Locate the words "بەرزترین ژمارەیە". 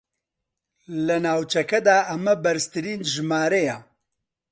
2.43-3.77